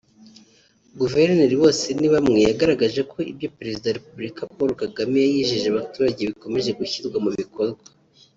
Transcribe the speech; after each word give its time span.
Guverineri 0.99 1.53
Bosenibamwe 1.61 2.39
yagaragaje 2.49 3.01
ko 3.11 3.17
ibyo 3.31 3.47
Perezida 3.57 3.85
wa 3.87 3.95
Repubulika 3.99 4.41
Paul 4.55 4.69
Kagame 4.81 5.19
yijeje 5.33 5.67
abaturage 5.69 6.21
bikomeje 6.31 6.69
gushyirwa 6.79 7.17
mu 7.25 7.31
bikorwa 7.39 7.79